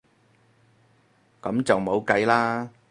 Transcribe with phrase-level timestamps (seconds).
[1.43, 2.71] 噉就冇計啦